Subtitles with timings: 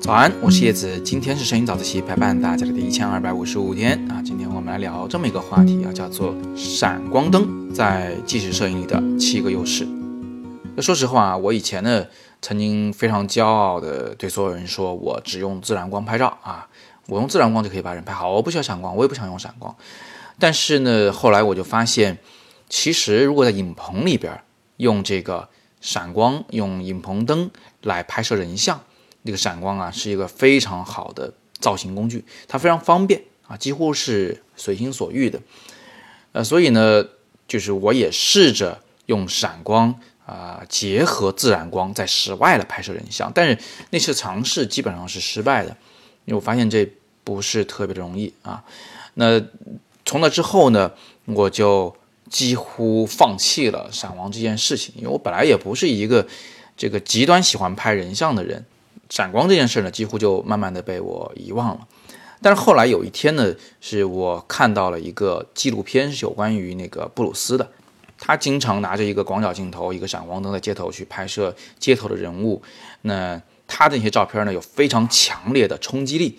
[0.00, 4.20] 早安，我是叶子，今天是摄影早自习陪伴大家的第一千二百五十五天啊。
[4.22, 9.86] 今天我们来聊这么一个话题啊，叫做闪光灯在纪实摄影里的七个优势。
[10.74, 12.04] 那说实话，我以前呢
[12.42, 16.68] 曾经非常骄傲的对所有人说，我只用自然光拍照啊，
[17.06, 19.74] 我用自然光就可以把人拍好，我不需要闪光，我也不想用闪光。
[20.38, 22.18] 但是呢，后来我就发现，
[22.68, 24.38] 其实如果在影棚里边
[24.76, 25.48] 用这个
[25.82, 27.50] 闪光，用影棚灯
[27.82, 28.80] 来拍摄人像。
[29.24, 35.40] 这个闪光啊，是一个非常好的造型工具，它非常方便啊，几乎是随心所欲的。
[36.32, 37.04] 呃，所以呢，
[37.46, 39.94] 就是我也试着用闪光
[40.26, 43.56] 啊，结合自然光在室外来拍摄人像，但是
[43.90, 45.70] 那次尝试基本上是失败的，
[46.24, 46.90] 因为我发现这
[47.22, 48.64] 不是特别的容易啊。
[49.14, 49.40] 那
[50.04, 50.90] 从那之后呢，
[51.26, 51.94] 我就
[52.32, 56.26] 几乎放弃了闪光这件事情，因为我本来也不是一个
[56.74, 58.64] 这个极端喜欢拍人像的人。
[59.10, 61.86] 闪光这件事呢，几乎就慢慢的被我遗忘了。
[62.40, 67.68] 但是后来有一天呢，是我看到了一个纪录片，是有关于那个布鲁斯的。
[68.18, 72.62] 他经常拿着一个广角镜头，一个闪光灯在街头去拍摄街头的人物。
[73.02, 76.38] 那他的那些照片呢，有非常强烈的冲击力，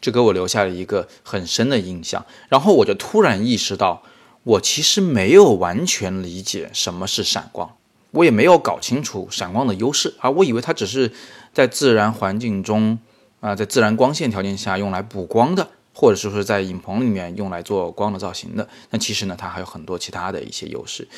[0.00, 2.24] 这给我留下了一个很深的印象。
[2.48, 4.02] 然后我就突然意识到，
[4.44, 7.76] 我其实没有完全理解什么是闪光。
[8.10, 11.10] 我也没有搞清楚闪光的优势啊，我以为它只是
[11.54, 12.98] 在自然环境中
[13.40, 18.68] 啊，在自然光线条件下用来补光的，或者说是在影棚里面用来做光的造型的。
[18.90, 21.08] 那其实呢，它还有很多其他的一些优势。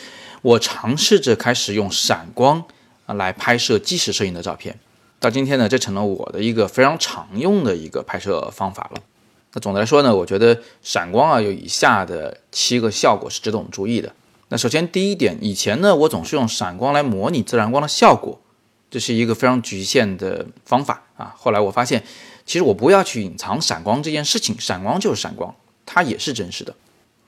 [0.43, 2.63] 我尝试着开始用闪光
[3.07, 4.79] 来拍摄纪实摄影的照片，
[5.19, 9.03] 到今天呢，这成了我的一个非常常用的一个拍摄方法了。
[9.55, 14.13] 那总的来说呢，我觉得闪光啊有以下的七个效果是值得我们注意的。
[14.49, 18.39] 那首先第一点，以前呢，我总是用闪光来模拟自然光的效果，
[18.91, 21.33] 这是一个非常局限的方法啊。
[21.37, 22.03] 后来我发现，
[22.45, 25.55] 其实我不要去隐藏闪光这件事情，闪光就是闪光，
[25.87, 26.75] 它也是真实的。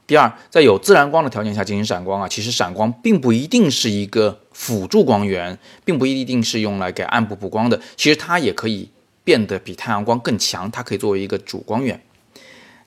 [0.06, 8.88] 第二，在有自然光的条件下进行闪光啊，其实闪光并不一定是一个辅助光源，并不一定是用来给暗部补光的，其实它也可以
[9.25, 12.00] 变得比太阳光更强，它可以作为一个主光源。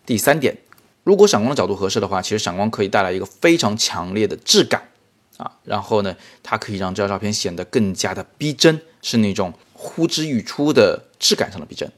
[0.09, 0.57] 第三点。
[1.03, 4.89] 如果闪光的角度合适的话，其实闪光可以带来一个非常强烈的质感
[5.37, 11.91] 啊，然后呢，它可以让这张照片显得更加的逼真，是那种呼之欲出的质感上的逼真。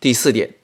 [0.00, 0.54] 第四点，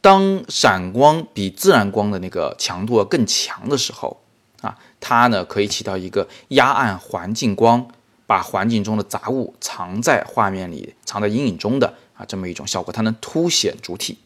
[0.00, 4.20] 当闪光比自然光的那个强度更强的时候
[4.60, 7.86] 啊，它呢可以起到一个压暗环境光，
[8.26, 14.18] 把环境中的杂物藏在画面里、藏在阴影中的啊这么一种效果，它能凸显主体。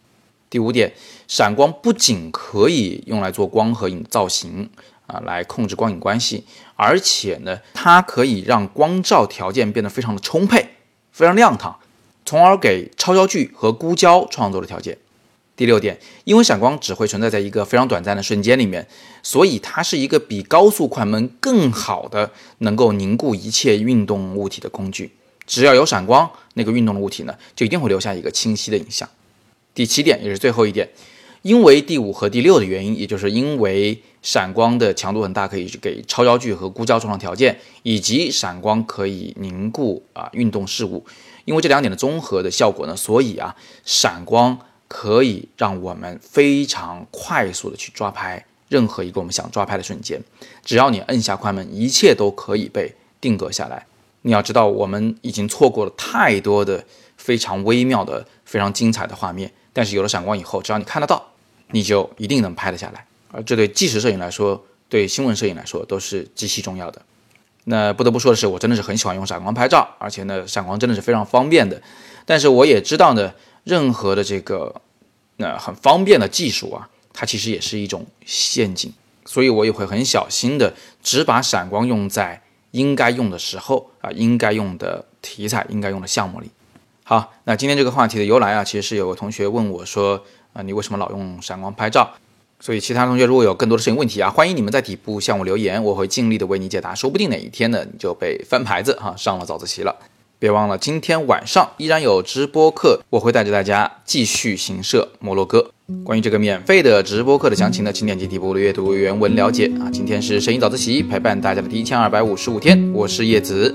[0.50, 0.92] 第五点，
[1.26, 4.70] 闪光不仅可以用来做光和影造型
[5.06, 6.44] 啊，来控制光影关系，
[6.76, 10.70] 而且呢，它可以让光照条件变得非常的充沛，
[11.12, 11.76] 非常亮堂，
[12.25, 14.97] 从而给超焦距和孤焦创作了条件。
[15.54, 18.87] 第六点，因为闪光只会存在在一个非常短暂的瞬间里面，
[19.25, 25.12] 所以它是一个比高速快门更好的能够凝固一切运动物体的工具。
[25.47, 29.08] 只要有闪光，那个运动的物体呢，就一定会留下一个清晰的影像。
[29.78, 30.89] 第七点也是最后一点，
[31.43, 41.06] 因为第五和第六的原因，也就是因为闪光的强度很大，可以给超焦距和估焦创造条件，以及闪光可以凝固啊运动事物。
[41.44, 50.21] 因为这两点的综合的效果呢，所以啊，闪光可以让我们非常快速的去抓拍任何一个我们想抓拍的瞬间。
[50.65, 53.87] 只要你摁下快门，一切都可以被定格下来。
[54.22, 56.84] 你要知道，我们已经错过了太多的
[57.28, 59.53] 非常微妙的、非常精彩的画面。
[59.75, 61.22] 但是有了闪光以后，只要你看得到，
[61.72, 63.05] 你就一定能拍得下来。
[63.31, 67.03] 而这对纪实摄影来说，对新闻摄影来说都是极其重要的。
[67.65, 71.83] 那不得不说的是，我真的是很喜欢用闪光拍照，而且呢，闪光真的是非常方便的。
[72.25, 73.34] 但是我也知道呢，
[73.65, 74.81] 任何的这个
[75.37, 78.91] 那很方便的技术啊，它其实也是一种陷阱。
[79.27, 80.72] 所以我也会很小心的，
[81.03, 86.50] 只把闪光用在应该用的时候啊，应该用的题材、应该用的项目里。
[87.08, 90.22] 好，那今天这个话题的由来啊，其实是有个同学问我说，
[90.52, 92.06] 啊，你为什么老用闪光拍照？
[92.60, 96.94] 所以其他同学如果有更多的摄影问题啊，欢迎你们在底部向我留言，我会尽力的为你解答。
[96.94, 99.96] 说不定哪一天呢，你就被翻牌子哈，上了早自习了。
[100.38, 105.70] 别忘了，今天晚上依然有直播课，我会带着大家继续行摄摩洛哥。
[106.04, 109.88] 关于这个免费的直播课的详情呢，请点击底部的阅读原文了解啊。
[109.90, 113.75] 今天是摄影早自习陪伴大家的第一千二百五十五天，我是叶子。